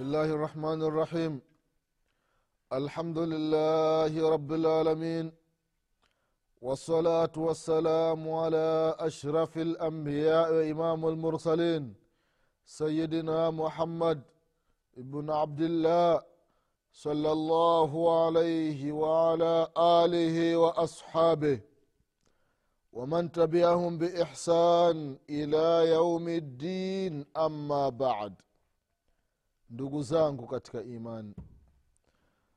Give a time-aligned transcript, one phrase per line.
[0.00, 1.32] بسم الله الرحمن الرحيم
[2.72, 5.26] الحمد لله رب العالمين
[6.62, 11.94] والصلاة والسلام على أشرف الأنبياء وإمام المرسلين
[12.64, 14.22] سيدنا محمد
[14.96, 16.22] بن عبد الله
[16.92, 17.90] صلى الله
[18.24, 19.68] عليه وعلى
[20.00, 21.60] آله وأصحابه
[22.92, 28.34] ومن تبعهم بإحسان إلى يوم الدين أما بعد
[29.70, 31.34] ndugu zangu katika imani.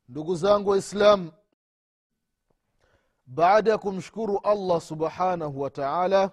[0.09, 1.31] Ndugu zangu waislamu
[3.25, 6.31] baada ya kumshukuru allah subhanahu wa taala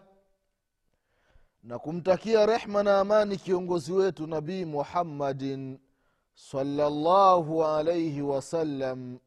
[1.63, 5.79] na kumtakia rehma na amani kiongozi wetu nabii muhammadin
[6.35, 9.19] salallahu alaihi wasallam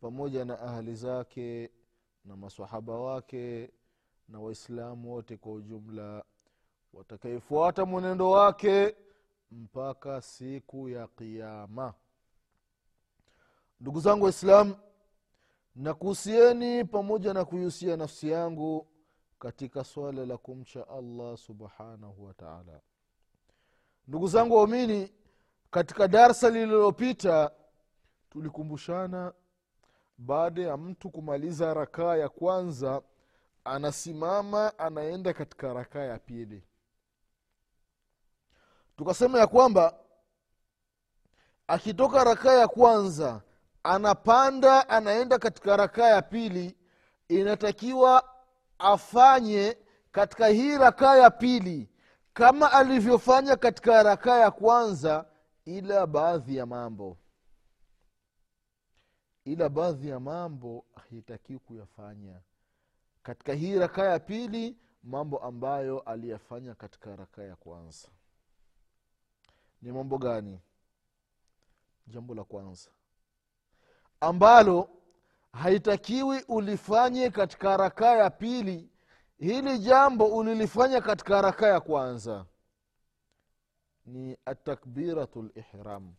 [0.00, 1.70] pamoja na ahli zake
[2.24, 3.70] na masahaba wake
[4.28, 6.24] na waislamu wote kwa ujumla
[6.92, 8.96] watakayefuata mwenendo wake
[9.50, 11.94] mpaka siku ya qiama
[13.80, 14.76] ndugu zangu waislamu
[15.76, 18.86] nakuhusieni pamoja na kuihusia nafsi yangu
[19.38, 22.80] katika swala la kumcha allah subhanahu wa taala.
[24.08, 25.12] Ndugu zangu waumini
[25.70, 27.50] katika darsa lililopita
[28.30, 29.32] tulikumbushana
[30.18, 33.02] baada ya mtu kumaliza rakaa ya kwanza
[33.64, 36.62] anasimama anaenda katika rakaa ya pili
[38.98, 39.94] tukasema ya kwamba
[41.66, 43.42] akitoka rakaa ya kwanza
[43.82, 46.76] anapanda anaenda katika rakaa ya pili
[47.28, 48.34] inatakiwa
[48.78, 49.78] afanye
[50.12, 51.88] katika hii rakaa ya pili
[52.32, 55.24] kama alivyofanya katika rakaa ya kwanza
[55.64, 57.18] ila baadhi ya mambo.
[59.44, 62.40] Ila baadhi ya mambo haitakiwi kuyafanya.
[63.22, 68.08] Katika hii rakaa ya pili mambo ambayo aliyafanya katika rakaa ya kwanza
[69.82, 70.60] ni mambo gani?
[72.06, 72.90] Jambo la kwanza.
[74.20, 74.88] Ambalo
[75.52, 78.90] haitakiwi ulifanye katika rakaa ya pili
[79.38, 82.46] hili jambo ulilifanya katika rakaa ya kwanza.
[84.06, 86.14] Ni atakbiratu lihram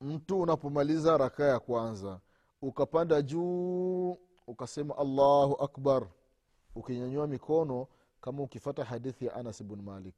[0.00, 2.20] mtu unapomaliza rakaa ya kwanza
[2.62, 6.06] ukapanda juu ukasema allahu akbar
[6.74, 7.88] ukinyanyua mikono
[8.20, 10.14] kama ukifata hadithi ya anas bnu malik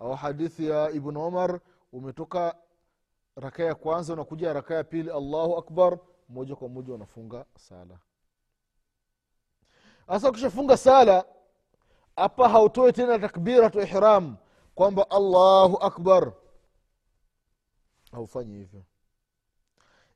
[0.00, 1.60] au hadithi ya ibn umar
[1.92, 2.54] umetoka
[3.36, 7.98] raka ya kwanza unakuja raka ya pili allahu akbar moja kwa moja unafunga sala.
[10.06, 11.24] Hasa ukishafunga sala
[12.16, 14.36] hapa hautoe tena takbiratu ihram
[14.74, 16.32] kwamba allahu akbar.
[18.12, 18.82] Haufanyi hivyo.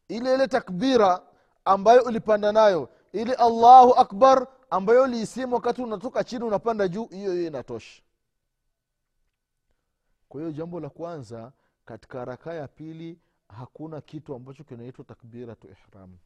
[0.09, 1.23] Ile ile takbira
[1.65, 7.47] ambayo ulipanda nayo ile allahu akbar ambayo uliisimu wakati unatoka chini unapanda juu hiyo hiyo
[7.47, 8.03] inatosha
[10.35, 11.53] kwa hiyo jambo la kwanza
[11.85, 13.19] katika rakaa ya pili
[13.49, 16.19] hakuna kitu ambacho kinaitwa takbiratu ihram.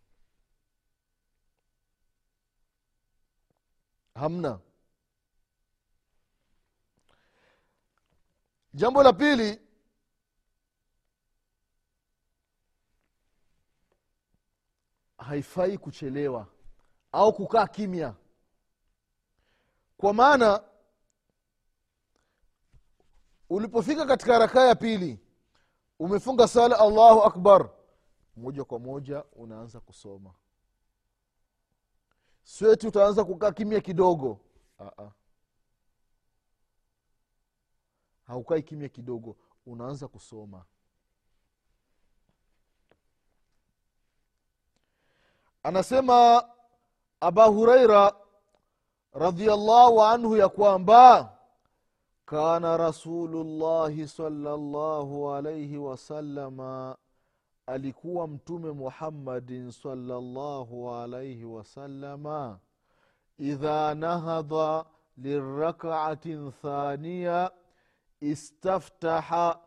[4.14, 4.60] Hamna.
[8.74, 9.60] Jambo la pili
[15.18, 16.46] haifai kuchelewa
[17.12, 18.14] au kukaa kimya.
[19.96, 20.67] Kwa maana
[23.50, 25.18] ulipofika katika rakaa ya pili
[25.98, 27.70] umefunga sala allahu akbar.
[28.36, 30.34] Moja kwa moja unaanza kusoma.
[32.42, 34.40] Sweti utaanza kukaa kimya kidogo.
[34.80, 35.10] Aa.
[38.26, 39.36] haukai kimya kidogo
[39.66, 40.64] unaanza kusoma.
[45.62, 46.48] Anasema
[47.20, 48.12] aba huraira
[49.12, 51.37] radiallahu anhu ya kwamba
[52.30, 52.92] kana
[54.06, 56.58] صلى الله عليه وسلم
[57.68, 62.58] alikuwa mtume muhammadin salllahu alaihi wasalama
[63.38, 64.84] idha nahadha
[65.16, 67.50] lirakaatin thaniya
[68.20, 69.60] istaftaha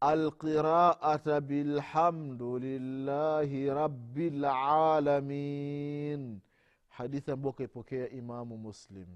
[0.00, 6.40] alqiraata bilhamdu lillahi rabi lalamin
[6.88, 9.06] hadithi ambayo kaipokea imamu muslim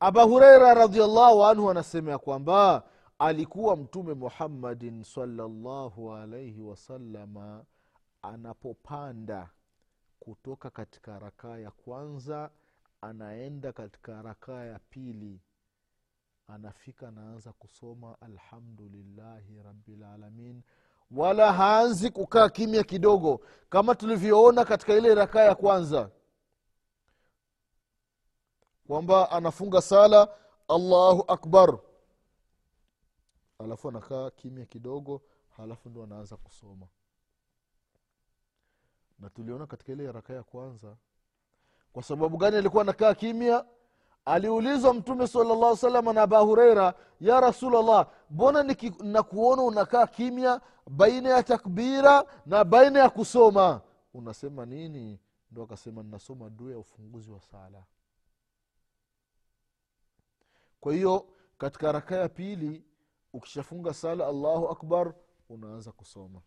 [0.00, 2.82] aba hureira radiallahu anhu anasema ya kwamba
[3.18, 7.64] alikuwa mtume muhammadin salllahu alaihi wasalama
[8.22, 9.50] anapopanda
[10.20, 12.50] kutoka katika rakaa ya kwanza
[13.00, 15.40] anaenda katika rakaa ya pili
[16.48, 20.62] anafika anaanza kusoma alhamdulillahi rabilalamin
[21.10, 26.10] wala haanzi kukaa kimya kidogo kama tulivyoona katika ile rakaa ya kwanza
[28.86, 30.28] kwamba anafunga sala
[30.68, 31.78] allahu akbar.
[33.58, 35.22] Alafu anakaa kimya kidogo
[35.56, 36.86] halafu ndo anaanza kusoma.
[39.18, 40.96] Na tuliona katika ile raka ya kwanza
[41.92, 43.64] kwa sababu gani alikuwa anakaa kimya?
[44.24, 50.60] Aliulizwa mtume salllah salama na aba hureira ya rasulllah mbona nakuona unakaa kimya
[50.90, 53.80] baina ya takbira na baina ya kusoma?
[54.14, 55.20] Unasema nini?
[55.50, 57.82] Ndo akasema ninasoma dua ya ufunguzi wa sala
[60.86, 61.28] kwa hiyo
[61.58, 62.84] katika raka ya pili
[63.32, 65.14] ukishafunga sala allahu akbar
[65.48, 66.42] unaanza kusoma.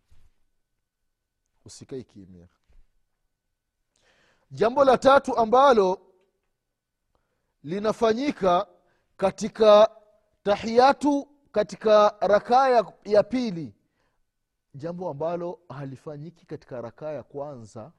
[1.64, 2.48] Usikai kimya.
[4.50, 6.12] Jambo la tatu ambalo
[7.62, 8.66] linafanyika
[9.16, 9.90] katika
[10.42, 13.74] tahiyatu katika rakaa ya, ya pili
[14.74, 17.92] jambo ambalo halifanyiki katika rakaa ya kwanza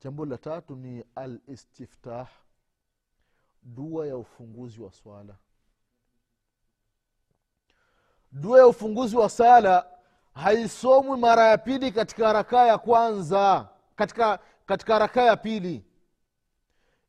[0.00, 2.43] jambo la tatu ni al istiftah
[3.64, 5.36] dua ya ufunguzi wa swala.
[8.32, 9.86] Dua ya ufunguzi wa sala
[10.34, 15.84] haisomwi mara ya pili katika rakaa ya kwanza katika katika rakaa ya pili.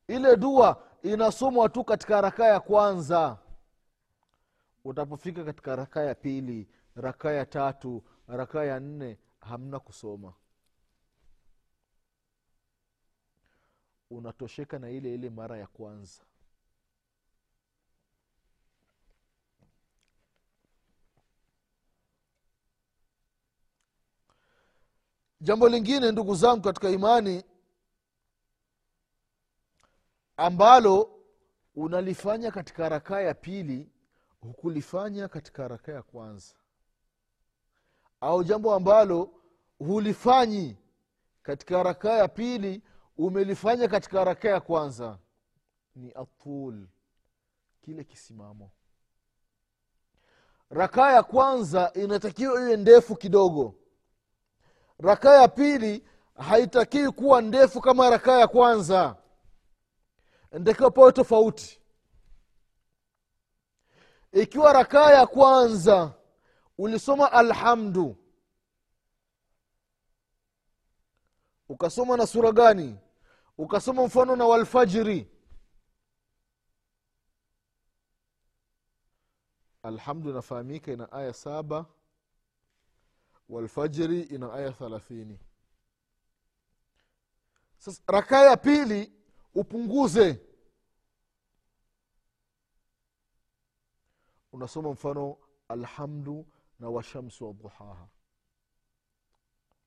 [0.07, 3.37] Ile dua inasomwa tu katika rakaa ya kwanza.
[4.83, 10.33] Utapofika katika rakaa ya pili rakaa ya tatu rakaa ya nne hamna kusoma.
[14.09, 16.21] Unatosheka na ile ile mara ya kwanza
[25.41, 27.43] jambo lingine ndugu zangu katika imani
[30.37, 31.19] ambalo
[31.75, 33.89] unalifanya katika rakaa ya pili
[34.41, 36.55] hukulifanya katika rakaa ya kwanza.
[38.21, 39.41] Au jambo ambalo
[39.79, 40.77] hulifanyi
[41.43, 42.81] katika rakaa ya pili
[43.17, 45.19] umelifanya katika rakaa ya kwanza.
[45.95, 46.87] Ni atul
[47.81, 48.71] kile kisimamo.
[50.69, 53.75] Rakaa ya kwanza inatakiwa iwe ndefu kidogo
[54.99, 56.07] rakaa ya pili
[56.37, 59.15] haitakiwi kuwa ndefu kama rakaa ya kwanza.
[60.51, 61.81] Ntakiwa pawe tofauti.
[64.31, 66.13] Ikiwa rakaa ya kwanza
[66.77, 68.17] ulisoma alhamdu
[71.69, 72.99] ukasoma na sura gani?
[73.57, 75.31] Ukasoma mfano na walfajiri.
[79.83, 81.85] Alhamdu inafahamika ina aya saba
[83.49, 85.39] walfajiri ina aya thalathini.
[87.77, 89.13] Sasa rakaa ya pili
[89.55, 90.41] upunguze.
[94.51, 95.37] Unasoma mfano
[95.67, 96.45] alhamdu
[96.79, 98.07] na washamsi waduhaha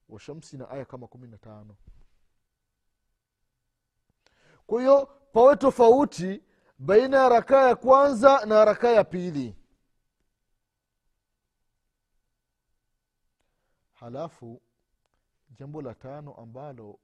[0.09, 1.77] washamsi na aya kama kumi na tano.
[4.67, 6.43] Kwa hiyo pawe tofauti
[6.79, 9.57] baina ya rakaa ya kwanza na rakaa ya pili
[14.01, 14.63] halafu
[15.59, 16.99] jambo la tano ambalo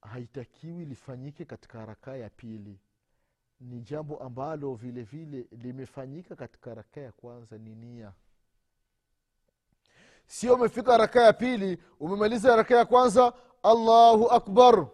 [0.00, 2.80] haitakiwi lifanyike katika rakaa ya pili
[3.60, 8.12] ni jambo ambalo vile vile limefanyika katika rakaa ya kwanza ni nia.
[10.26, 13.32] Sio umefika rakaa ya pili umemaliza rakaa ya kwanza
[13.62, 14.86] allahu akbar.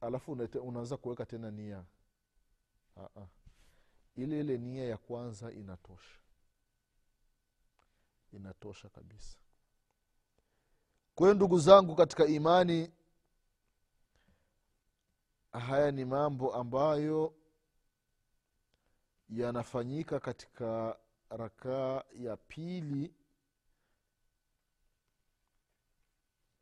[0.00, 0.32] Alafu
[0.62, 1.84] unaanza kuweka tena nia.
[2.96, 3.26] Aa.
[4.16, 6.19] ile ile nia ya kwanza inatosha
[8.32, 9.38] inatosha kabisa.
[11.14, 12.92] Kwa ndugu zangu katika imani
[15.52, 17.34] haya ni mambo ambayo
[19.28, 20.98] yanafanyika katika
[21.30, 23.14] rakaa ya pili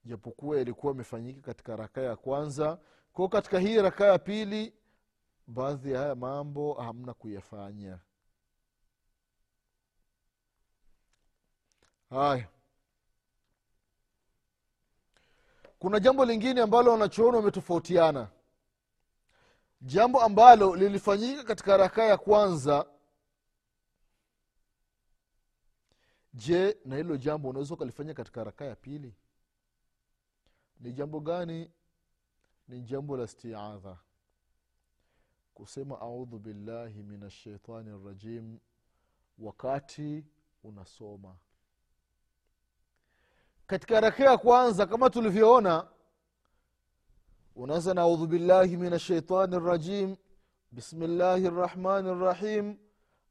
[0.05, 2.81] japokuwa yalikuwa amefanyika katika rakaa ya kwanza.
[3.13, 4.75] Kwao katika hii rakaa ya pili
[5.47, 7.99] baadhi ya haya mambo hamna kuyafanya
[12.11, 12.49] haya.
[15.79, 18.29] Kuna jambo lingine ambalo wanachoona wametofautiana.
[19.81, 22.87] Jambo ambalo lilifanyika katika rakaa ya kwanza
[26.35, 29.15] je na hilo jambo unaweza ukalifanya katika rakaa ya pili?
[30.81, 31.71] Ni jambo gani?
[32.69, 33.99] Ni jambo la stiadha
[35.55, 38.59] kusema audhu billahi min ashaitani rajim
[39.39, 40.25] wakati
[40.63, 41.37] unasoma
[43.69, 45.87] katika rakaa ya kwanza kama tulivyoona
[47.57, 50.17] unaanza na audhu billahi min ashaitani rajim
[50.73, 52.77] bismillahi rrahmani rrahim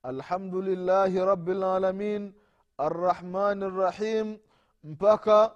[0.03, 2.34] alhamdulillahi rabilalamin
[2.77, 4.38] arrahmani rrahim
[4.84, 5.56] mpaka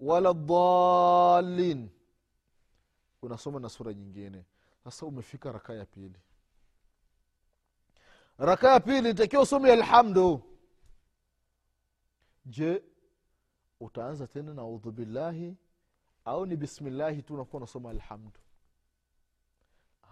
[0.00, 1.90] wala dhalin
[3.22, 4.44] unasoma na sura nyingine.
[4.84, 6.18] Sasa umefika raka ya pili.
[8.38, 10.42] Raka ya pili takiwa usome alhamdu.
[12.46, 12.82] Je
[13.80, 15.56] utaanza tena na audhubillahi
[16.24, 18.40] au ni bismillahi tu unakuwa unasoma alhamdu.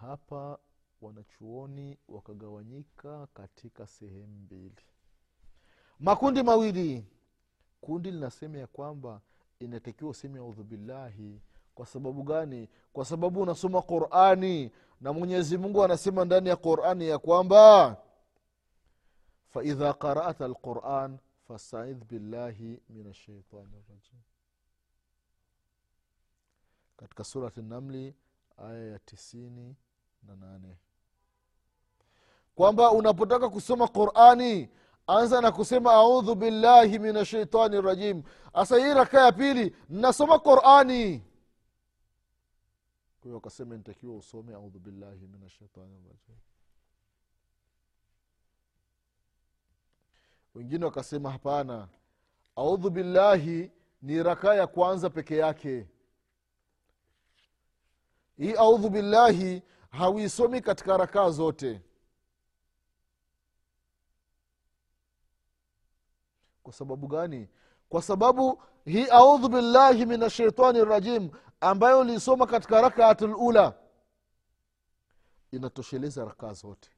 [0.01, 0.57] Hapa
[1.01, 4.75] wanachuoni wakagawanyika katika sehemu mbili.
[5.99, 7.05] Makundi mawili.
[7.81, 9.21] Kundi linasema ya kwamba
[9.59, 11.41] inatakiwa useme audhu billahi.
[11.75, 12.69] Kwa sababu gani?
[12.93, 17.97] Kwa sababu unasoma qurani na mwenyezi mungu anasema ndani ya qurani ya kwamba
[19.47, 21.17] faidha qarata alquran
[21.53, 24.19] fastaidh billahi min ashaitani rajim
[26.97, 28.15] katika surati namli
[28.57, 29.75] aya ya tisini
[30.23, 30.77] na nane.
[32.55, 34.69] Kwamba unapotaka kusoma qurani
[35.07, 38.23] anza na kusema audhu billahi min ashaitani rajim.
[38.53, 41.19] Hasa hii raka ya pili nasoma qurani.
[43.19, 46.35] Kwa hiyo akasema nitakiwa usome audhu billahi min ashaitani rajim
[50.55, 51.87] wengine wakasema hapana.
[52.55, 55.87] Audhu billahi ni rakaa ya kwanza peke yake.
[58.37, 61.81] Hii audhu billahi hauisomi katika rakaa zote.
[66.63, 67.49] Kwa sababu gani?
[67.89, 71.29] Kwa sababu hii audhu billahi min ashaitani rajim
[71.61, 73.73] ambayo uliisoma katika rakaatu lula
[75.51, 76.89] inatosheleza rakaa zote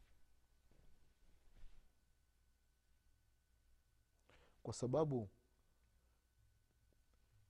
[4.66, 5.30] kwa sababu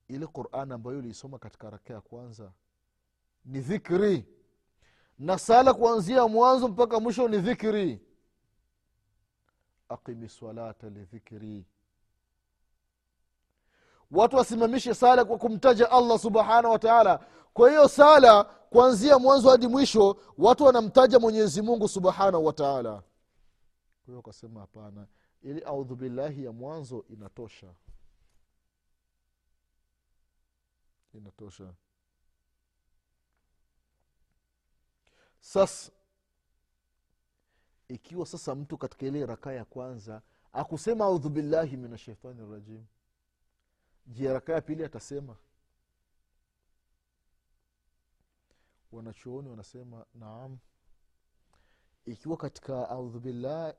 [0.08, 2.52] ile quran ambayo uliisoma katika raka ya kwanza
[3.44, 4.24] ni dhikri.
[5.18, 8.00] Na sala kuanzia mwanzo mpaka mwisho ni dhikri.
[9.88, 11.64] Aqimi salata lidhikri
[14.10, 17.20] watu wasimamishe sala kwa kumtaja allah subhanahu wa taala.
[17.54, 23.02] Kwa hiyo sala kuanzia mwanzo hadi mwisho watu wanamtaja mwenyezi mungu subhanahu wa taala
[24.06, 25.06] kwa hiyo akasema hapana
[25.42, 27.74] ili audhu billahi ya mwanzo inatosha.
[31.14, 31.74] Inatosha.
[35.40, 35.92] Sasa
[37.88, 40.22] ikiwa sasa mtu katika ile rakaa ya kwanza
[40.52, 42.86] akusema audhu billahi min ashaitani rajim
[44.06, 45.36] je rakaa ya pili atasema?
[48.92, 50.58] Wanachuoni wanasema naam
[52.06, 53.20] ikiwa katika audhu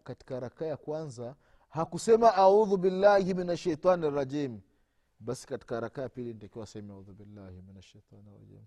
[0.03, 1.36] katika raka ya kwanza
[1.69, 4.62] hakusema audhu billahi min ashaitani rajim.
[5.19, 7.81] Basi katika raka ya pili ntakiwa aseme audhu billahi min
[8.31, 8.65] rajim.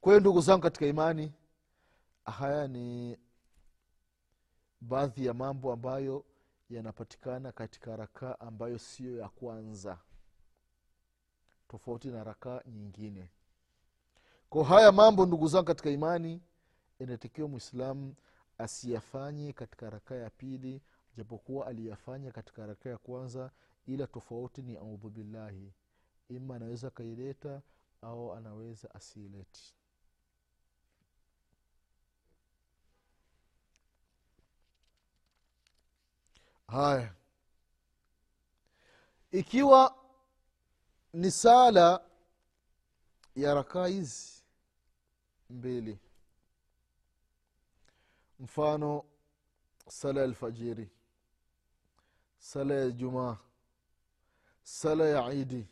[0.00, 1.32] Kwa hiyo ndugu zangu katika imani
[2.24, 3.18] haya ni
[4.80, 6.24] baadhi ya mambo ambayo
[6.70, 9.98] yanapatikana katika rakaa ambayo siyo ya kwanza.
[11.68, 13.30] Tofauti na rakaa nyingine
[14.52, 16.40] kwa haya mambo ndugu zangu katika imani
[16.98, 18.14] inatakiwa mwislamu
[18.58, 20.82] asiyafanye katika rakaa ya pili
[21.16, 23.50] japokuwa aliyafanya katika rakaa ya kwanza
[23.86, 25.72] ila tofauti ni audhu billahi.
[26.28, 27.62] Ima anaweza akaileta
[28.02, 29.74] au anaweza asiileti
[36.68, 37.14] haya.
[39.30, 39.94] Ikiwa
[41.12, 42.00] ni sala
[43.36, 44.41] ya rakaa hizi
[45.52, 45.98] mbili.
[48.40, 49.04] Mfano
[49.88, 50.90] sala ya alfajiri
[52.38, 53.36] sala ya jumaa
[54.62, 55.66] sala ya idi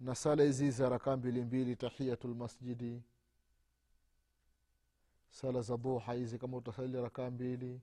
[0.00, 3.02] na sala hizi za rakaa mbili mbili tahiyatu lmasjidi
[5.30, 7.80] sala za duha hizi kama utasali rakaa mbili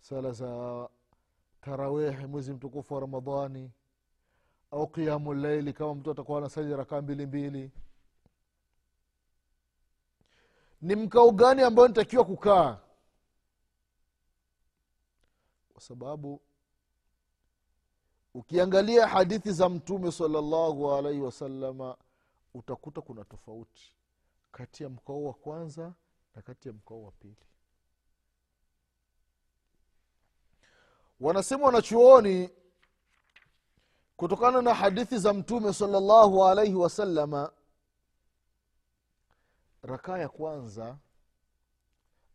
[0.00, 0.88] sala za
[1.60, 3.70] tarawihi mwezi mtukufu wa ramadhani
[4.76, 7.70] au qiamu llaili kama mtu atakuwa anasali rakaa mbili mbili.
[10.82, 12.78] Ni mkao gani ambayo nitakiwa kukaa?
[15.72, 16.40] Kwa sababu
[18.34, 21.96] ukiangalia hadithi za mtume salallahu alaihi wasalama
[22.54, 23.94] utakuta kuna tofauti
[24.52, 25.92] kati ya mkao wa kwanza
[26.34, 27.36] na kati ya mkao wa pili.
[31.20, 32.50] Wanasema wanachuoni
[34.16, 37.52] kutokana na hadithi za mtume salllahu alaihi wasalama
[39.82, 40.96] rakaa ya kwanza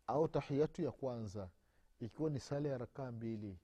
[0.06, 1.48] au tahiyatu ya kwanza
[2.00, 3.58] ikiwa ni sala ya rakaa mbili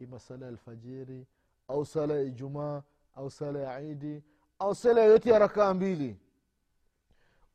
[0.00, 1.26] ima sala ya alfajiri
[1.68, 2.82] au sala ya ijumaa
[3.16, 4.22] au sala ya idi
[4.58, 6.16] au sala yoyote ya rakaa mbili.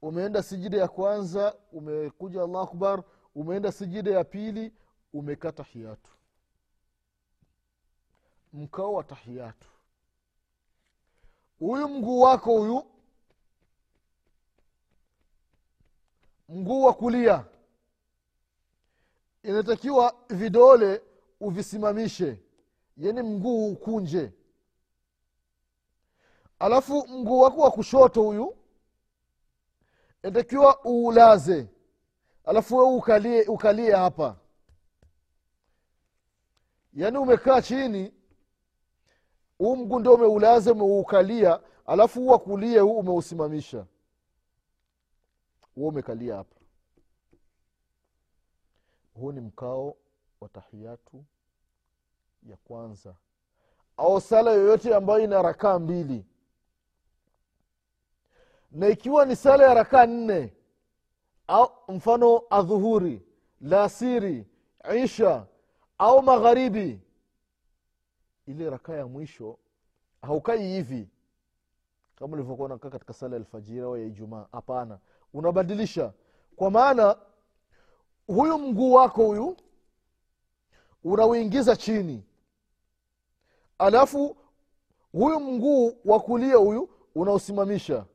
[0.02, 3.04] Umeenda sijida ya kwanza umekuja allah akbar
[3.36, 4.74] umeenda sijida ya pili
[5.14, 6.12] umekaa tahiyatu.
[8.54, 9.68] Mkao wa tahiyatu
[11.68, 12.84] huyu mguu wako huyu.
[16.50, 17.46] Mguu wa kulia.
[19.44, 21.02] Inatakiwa vidole
[21.40, 22.40] uvisimamishe.
[22.98, 24.32] Yani mguu ukunje.
[26.60, 28.58] Alafu mguu wako wa kushoto huyu.
[30.24, 31.68] Inatakiwa uulaze.
[32.46, 34.36] Alafu weu ukalie, ukalie hapa.
[36.94, 38.14] Yaani umekaa chini
[39.58, 43.86] huu mguu ndo umeulaza umeukalia alafu huu wakulie huu umeusimamisha.
[45.76, 46.56] Huo umekalia hapa.
[49.14, 49.96] Huu ni mkao
[50.42, 51.24] wa tahiyatu
[52.44, 53.16] ya kwanza.
[53.98, 56.26] Au sala yoyote ambayo ina rakaa mbili.
[58.72, 60.54] Na ikiwa ni sala ya rakaa nne
[61.48, 63.22] au mfano adhuhuri
[63.62, 64.48] lasiri
[65.04, 65.46] isha
[65.98, 67.02] au magharibi
[68.48, 69.60] ile rakaa ya mwisho
[70.22, 71.10] haukai hivi
[72.16, 74.48] kama ulivyokuwa unakaa katika sala ya alfajiri au ya ijumaa.
[74.52, 75.00] Hapana.
[75.34, 76.14] Unabadilisha.
[76.56, 77.18] Kwa maana
[78.28, 79.58] huyu mguu wako huyu
[81.04, 82.24] unauingiza chini.
[83.78, 84.38] Alafu
[85.12, 88.06] huyu mguu wa kulia huyu unausimamisha.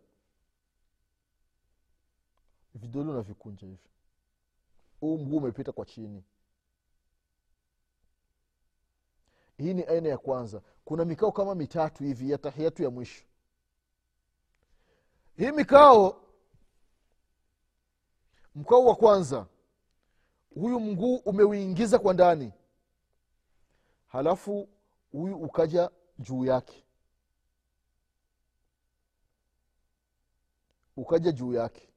[2.74, 3.88] Vidole unavikunja hivi.
[5.00, 6.24] Huu mguu umepita kwa chini
[9.58, 10.62] hii ni aina ya kwanza.
[10.84, 13.24] Kuna mikao kama mitatu hivi ya tahiyatu ya mwisho.
[15.36, 16.20] Hii mikao
[18.54, 19.46] mkao wa kwanza
[20.54, 22.52] huyu mguu umeuingiza kwa ndani.
[24.06, 24.68] Halafu
[25.12, 26.84] huyu ukaja juu yake.
[30.96, 31.88] Ukaja juu yake.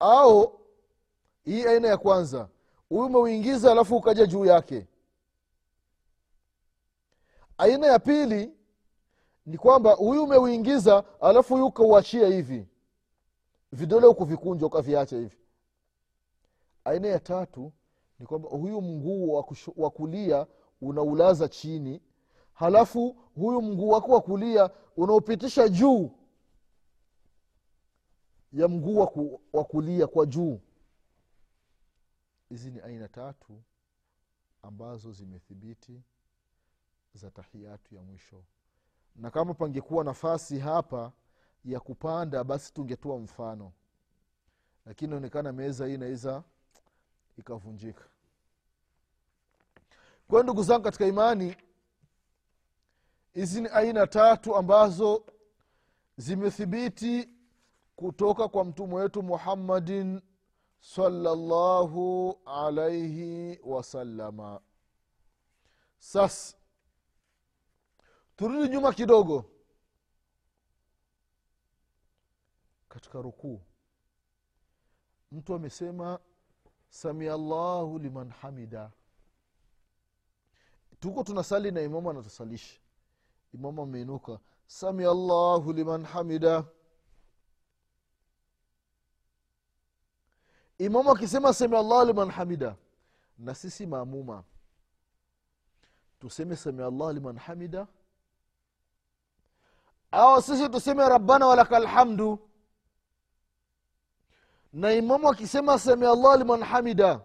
[0.00, 0.60] Au
[1.44, 2.48] hii aina ya kwanza
[2.88, 4.86] huyu umeuingiza halafu ukaja juu yake
[7.58, 8.52] aina ya pili
[9.46, 12.68] ni kwamba huyu umeuingiza alafu huyu ukauachia hivi.
[13.72, 15.36] Vidole ukuvikunja ukaviacha hivi.
[16.84, 17.72] Aina ya tatu
[18.18, 19.44] ni kwamba huyu mguu
[19.76, 20.46] wa kulia
[20.80, 22.02] unaulaza chini
[22.52, 26.10] halafu huyu mguu wako wa kulia unaupitisha juu
[28.52, 28.96] ya mguu
[29.52, 30.60] wa kulia kwa juu.
[32.48, 33.62] Hizi ni aina tatu
[34.62, 36.02] ambazo zimethibiti
[37.18, 38.44] za tahiyatu ya mwisho.
[39.16, 41.12] Na kama pangekuwa nafasi hapa
[41.64, 43.72] ya kupanda basi tungetoa mfano.
[44.86, 46.42] Lakini inaonekana meza hii inaweza
[47.38, 48.04] ikavunjika.
[50.28, 51.56] Kwayo ndugu zangu katika imani
[53.34, 55.24] hizi ni aina tatu ambazo
[56.16, 57.28] zimethibiti
[57.96, 60.20] kutoka kwa mtume wetu muhammadin
[60.80, 64.60] salallahu alaihi wasalama
[65.98, 66.56] sasa
[68.38, 69.44] turudi nyuma kidogo.
[72.88, 73.60] Katika rukuu.
[75.32, 76.18] Mtu amesema
[76.88, 78.92] samia llahu liman hamida.
[81.00, 82.80] Tuko tunasali na imamu anatusalisha
[83.54, 86.64] imamu ameinuka samia llahu liman hamida.
[90.78, 92.76] Imamu akisema samia llahu liman hamida.
[93.38, 94.44] Na sisi maamuma.
[96.20, 97.86] Tuseme samia llahu liman hamida
[100.12, 102.38] au sisi tuseme rabbana walaka lhamdu
[104.72, 107.20] na imamu akisema sami allah liman hamida.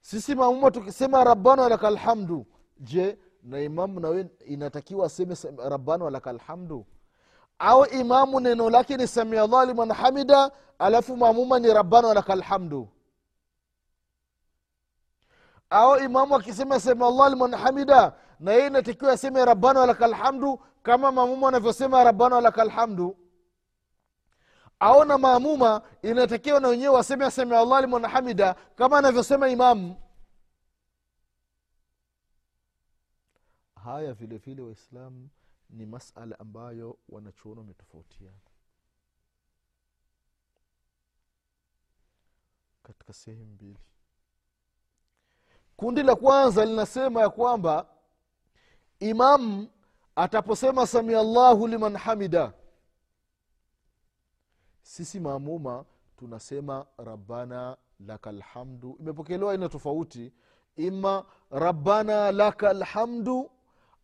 [0.00, 2.46] Sisi mamuma tukisema rabbana walaka lhamdu
[2.80, 5.36] je na imamu nawe inatakiwa aseme
[5.68, 6.86] rabbana walaka lhamdu
[7.58, 12.88] au imamu neno lake ni samia allah liman hamida alafu mamuma ni rabbana walaka lhamdu
[15.70, 21.12] au imamu akisema samia allah liman hamida na yeye inatakiwa aseme rabbana walaka lhamdu kama
[21.12, 23.16] maamuma anavyosema rabbana walaka lhamdu
[24.80, 29.96] au na maamuma inatakiwa na wenyewe waseme aseme allah liman hamida kama anavyosema imamu
[33.84, 35.28] haya vile vile waislamu
[35.70, 38.36] ni masala ambayo wanachuona wametofautiana.
[42.82, 43.78] Katika sehemu mbili.
[45.76, 47.86] Kundi la kwanza linasema ya kwamba
[49.10, 49.68] imamu
[50.16, 52.52] ataposema samia llahu liman hamida.
[54.82, 55.84] Sisi maamuma
[56.18, 60.32] tunasema rabbana laka lhamdu imepokelewa aina tofauti.
[60.76, 63.50] Ima rabbana laka lhamdu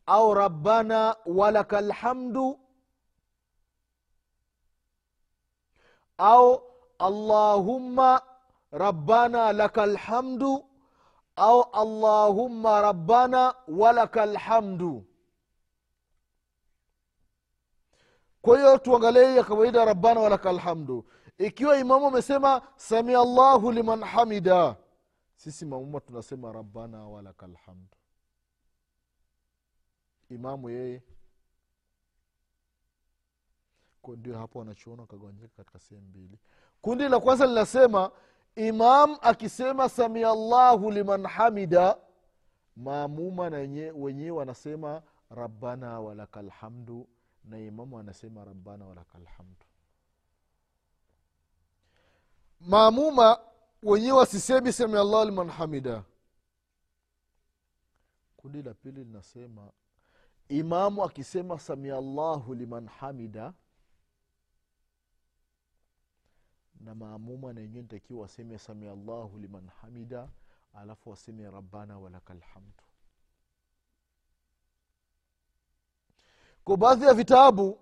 [0.06, 2.58] au rabbana walaka lhamdu
[6.18, 6.62] au
[6.98, 8.22] allahumma
[8.72, 10.64] rabbana laka lhamdu
[11.38, 15.04] au allahumma rabbana walaka lhamdu
[18.42, 21.04] kwa hiyo tuangalie ya kawaida rabbana walaka lhamdu
[21.38, 24.76] ikiwa imamu amesema samia llahu liman hamida
[25.36, 27.96] sisi mamuma tunasema rabbana walaka lhamdu
[30.30, 31.02] imamu yeye.
[34.16, 36.38] Ndio hapo wanachuona wakagawanyika katika sehemu mbili.
[36.82, 38.10] Kundi la kwanza linasema
[38.58, 41.98] imam akisema samia llahu liman hamida
[42.76, 43.44] maamuma
[43.94, 47.08] wenyewe wanasema rabbana walaka lhamdu
[47.44, 49.66] na imamu anasema rabbana walaka lhamdu
[52.60, 53.38] maamuma
[53.82, 56.04] wenyewe wasisemi samia llahu liman hamida.
[58.36, 59.70] Kundi la pili linasema
[60.48, 63.52] imamu akisema samia llahu liman hamida
[66.80, 70.28] na maamuma na wenyewe nitakiwa waseme samia llahu liman hamida
[70.74, 72.82] alafu waseme rabbana walaka lhamdu
[76.64, 77.78] kwa baadhi ya vitabu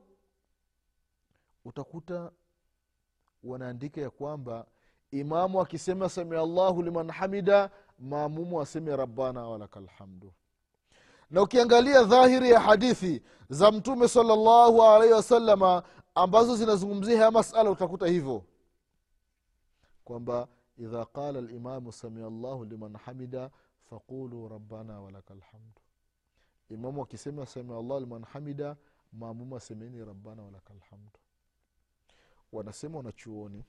[1.65, 2.33] utakuta
[3.45, 4.67] wanaandika ya kwamba
[5.11, 10.33] imamu akisema samia llahu liman hamida maamumu aseme rabbana walaka lhamdu
[11.31, 15.83] na ukiangalia dhahiri ya hadithi za mtume salllahu alaihi wasalama
[16.15, 18.45] ambazo zinazungumzia haya masala utakuta hivyo
[20.07, 22.31] kwamba idha qala limamu samia
[22.65, 23.51] liman hamida
[23.91, 25.81] faqulu rabbana walaka lhamdu
[26.71, 28.77] imamu akisema samia liman hamida
[29.13, 31.19] maamuma semeni rabbana walaka lhamdu
[32.53, 33.65] wanasema wanachuoni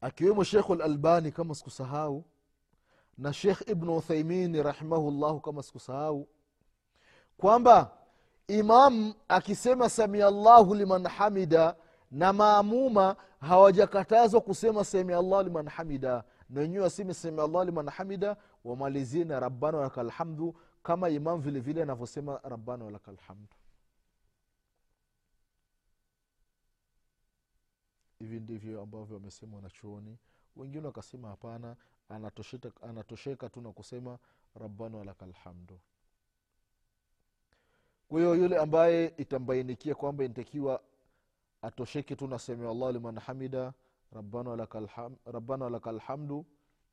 [0.00, 2.24] akiwemo shekhu lalbani kama sikusahau
[3.18, 6.28] na shekh ibnu uthaimini rahimahullahu kama sikusahau
[7.36, 7.96] kwamba
[8.48, 11.76] imam akisema samia llahu liman hamida
[12.10, 16.24] na maamuma hawajakatazwa kusema samia allah liman hamida.
[16.50, 21.60] Na wenyewe waseme samia allah liman hamida wamalizie na rabbana walaka lhamdu kama imam vile
[21.60, 23.56] vile anavyosema rabbana walaka lhamdu
[28.18, 30.18] hivi ndivyo ambavyo wamesema wanachuoni.
[30.56, 31.76] Wengine wakasema hapana
[32.82, 34.18] anatosheka, tu na kusema
[34.54, 35.80] rabbana walaka lhamdu
[38.08, 40.82] kwa hiyo yule ambaye itambainikia kwamba inatakiwa
[41.64, 43.72] atosheke tu na samia llahu liman hamida
[44.12, 46.46] rabbana walaka alham- alhamdu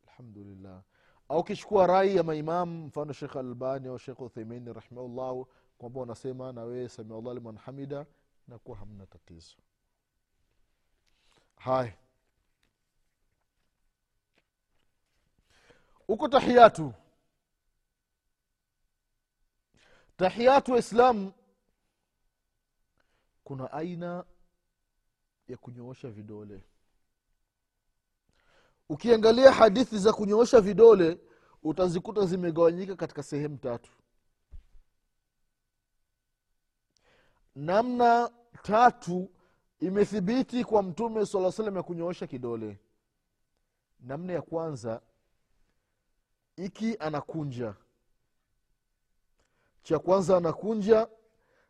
[0.07, 0.84] alhamdulillah.
[1.29, 6.63] Au kichukua rai ya maimamu mfano shekh albani au shekh utheimeini rahimahullahu kwamba wanasema na
[6.63, 8.05] wewe samia llah liman hamida
[8.47, 9.55] nakuwa hamna tatizo.
[11.55, 11.93] Haya
[16.07, 16.93] huko tahiyatu
[20.17, 21.34] tahiyatu waislamu
[23.43, 24.25] kuna aina
[25.51, 26.63] ya kunyoosha vidole.
[28.89, 31.19] Ukiangalia hadithi za kunyoosha vidole
[31.63, 33.91] utazikuta zimegawanyika katika sehemu tatu.
[37.55, 38.31] Namna
[38.63, 39.31] tatu
[39.79, 42.79] imethibiti kwa mtume saa salam ya kunyoosha kidole.
[43.99, 45.01] Namna ya kwanza
[46.55, 47.75] iki anakunja.
[49.83, 51.07] Cha kwanza anakunja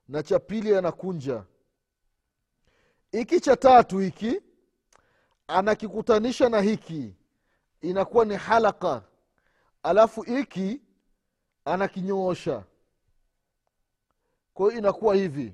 [0.07, 1.45] na cha pili anakunja
[3.11, 4.41] hiki cha tatu hiki
[5.47, 7.15] anakikutanisha na hiki
[7.81, 9.03] inakuwa ni halaka.
[9.83, 10.81] Alafu hiki
[11.65, 12.63] anakinyoosha.
[14.53, 15.53] Kwa hiyo inakuwa hivi.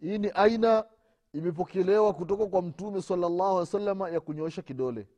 [0.00, 0.84] Hii ni aina
[1.32, 5.08] imepokelewa kutoka kwa mtume salllahu alih wa ya kunyoosha kidole.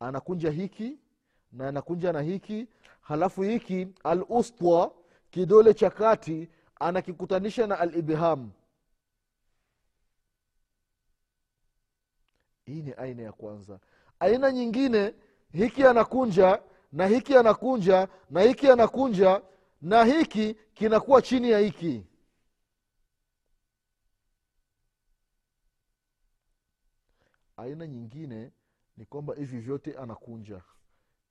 [0.00, 0.98] Anakunja hiki
[1.52, 2.68] na anakunja na hiki.
[3.00, 4.94] Halafu hiki al ustwa
[5.30, 6.48] kidole cha kati
[6.84, 8.50] anakikutanisha na alibham.
[12.66, 13.80] Hii ni aina ya kwanza.
[14.20, 15.14] Aina nyingine
[15.52, 19.42] hiki anakunja na hiki anakunja na hiki anakunja
[19.82, 22.06] na hiki kinakuwa chini ya hiki.
[27.56, 28.52] Aina nyingine
[28.96, 30.62] ni kwamba hivi vyote anakunja.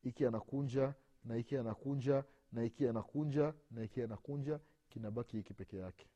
[0.03, 4.59] Hiki anakunja na hiki anakunja na hiki anakunja na hiki anakunja
[4.93, 6.07] kinabaki hiki peke yake.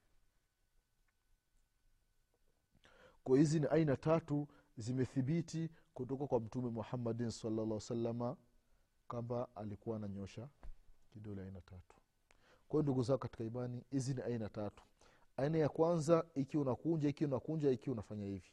[3.23, 8.37] Kwa hizi ni aina tatu zimethibiti kutoka kwa mtume muhammadin salllah salama
[9.07, 10.49] kwamba alikuwa ananyosha
[11.09, 11.95] kidole aina tatu.
[12.67, 14.83] Kwa ndugu zao katika imani hizi ni aina tatu.
[15.37, 18.51] Aina ya kwanza iki unakunja iki unakunja iki unafanya hivi.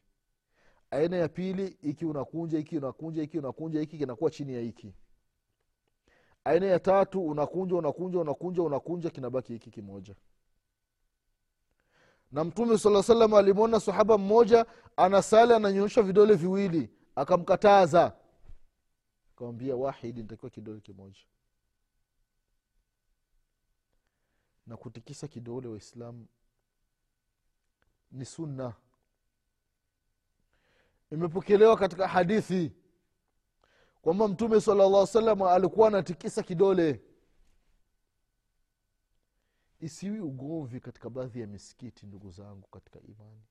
[0.91, 4.95] Aina ya pili iki unakunja iki unakunja iki unakunja iki kinakuwa chini ya hiki
[6.45, 10.15] aina ya tatu unakunja unakunja unakunja unakunja kinabaki hiki kimoja.
[12.33, 18.17] Na mtume saa salam alimwona sahaba mmoja anasali ananyonyesha vidole viwili akamkataza.
[19.35, 21.21] Akamwambia wahidi nitakiwa kidole kimoja.
[24.67, 26.27] Na kutikisa kidole waislamu
[28.13, 28.75] ni sunna.
[31.13, 32.73] Imepokelewa katika hadithi
[34.05, 37.01] kwamba mtume sala llah salam alikuwa anatikisa kidole.
[39.81, 43.43] Isiwi ugomvi katika baadhi ya misikiti ndugu zangu katika imani.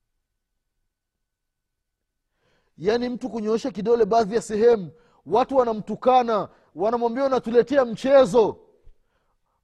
[2.78, 4.92] Yaani mtu kunyoosha kidole baadhi ya sehemu
[5.26, 8.60] watu wanamtukana wanamwambia unatuletea mchezo.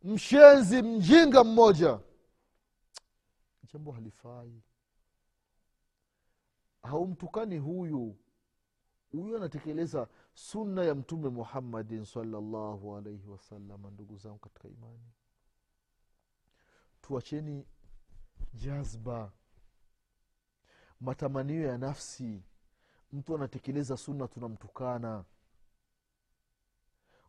[0.04, 1.99] Mshenzi mjinga mmoja.
[3.73, 4.62] Jambo halifai.
[6.84, 8.15] Haumtukani huyu.
[9.12, 10.08] Huyu anatekeleza
[10.39, 15.12] sunna ya mtume muhammadin salllahu alaihi wasalama ndugu zangu katika imani.
[17.02, 17.65] Tuacheni
[18.54, 19.32] jazba
[21.02, 22.43] matamanio ya nafsi.
[23.13, 25.23] Mtu anatekeleza sunna tunamtukana.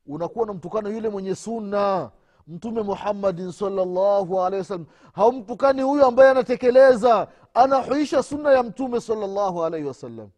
[0.07, 2.11] Unakuwa unamtukana yule mwenye sunna
[2.47, 9.87] mtume muhammadin salllahu alehi wasallam haumtukani huyu ambaye anatekeleza anahuisha sunna ya mtume salllahu alaihi
[9.87, 10.31] wasallam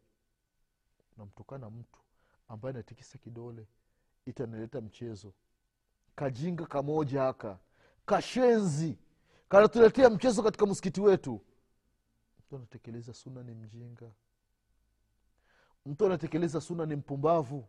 [1.16, 2.01] namtukana mtu
[2.52, 3.66] ambaye anatikisa kidole
[4.26, 5.32] itanaleta mchezo.
[6.14, 7.58] Kajinga kamoja haka.
[8.06, 8.98] Kashenzi.
[9.48, 11.40] Kanatuletea mchezo katika msikiti wetu.
[12.40, 14.10] Mtu anatekeleza suna ni mjinga.
[15.86, 17.68] Mtu anatekeleza suna ni mpumbavu.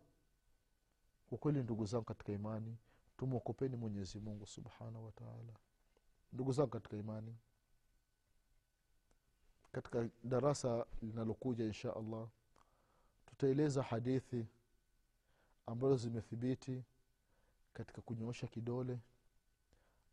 [1.29, 2.77] Kwa kweli ndugu zangu katika imani
[3.17, 5.53] tumwokopeni mwenyezi mungu subhanahu wataala
[6.33, 7.35] ndugu zangu katika imani
[9.71, 12.27] katika darasa linalokuja insha allah
[13.25, 14.45] tutaeleza hadithi
[15.65, 16.83] ambazo zimethibiti
[17.73, 18.99] katika kunyoosha kidole?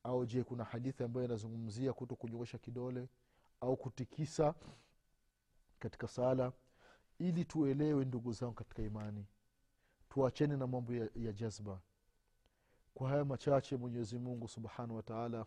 [0.03, 3.09] Au je kuna hadithi ambayo inazungumzia kuto kunyoosha kidole
[3.61, 4.55] au kutikisa
[5.79, 6.53] katika sala?
[7.19, 9.27] Ili tuelewe ndugu zangu katika imani
[10.09, 11.81] tuacheni na mambo ya, ya jazba.
[12.95, 15.47] Kwa haya machache mwenyezi mungu subhanahu wataala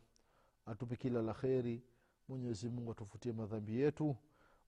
[0.65, 1.83] atupe kila la kheri.
[2.27, 4.15] Mwenyezi mungu atufutie madhambi yetu.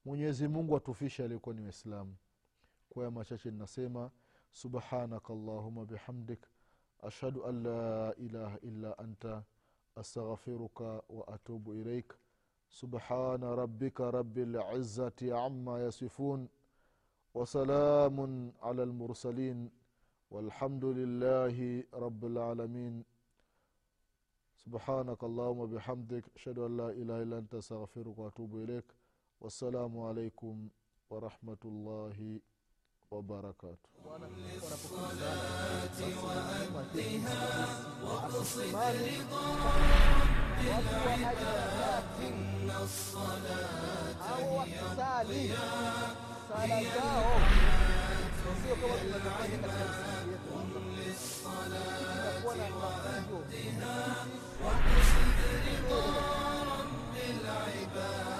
[0.05, 2.15] Mwenyezi mungu atufishe aliyekuwa ni waislamu.
[2.89, 4.11] Kwa haya machache ninasema
[4.55, 6.47] سبحانك اللهم بحمدك
[7.03, 9.43] أشهد أن لا إله إلا أنت
[9.97, 12.15] أستغفرك وأتوب إليك.
[12.69, 16.47] سبحان ربك رب العزة عما يصفون
[17.33, 18.17] وسلام
[18.61, 19.69] على المرسلين
[20.31, 23.03] والحمد لله رب العالمين.
[24.55, 28.85] سبحانك اللهم بحمدك أشهد أن لا إله إلا أنت أستغفرك وأتوب إليك.
[29.41, 30.69] والسلام عليكم
[31.09, 32.39] ورحمة الله
[33.15, 33.89] وبركاته.
[36.75, 37.43] وأدها
[38.03, 46.15] وقصد رضا رب العباد إن الصلاة هي الضياء
[46.55, 46.75] هي
[49.65, 54.15] الحياة قم للصلاة وأدها
[54.63, 56.03] واقصد رضا
[56.63, 58.34] رب العباد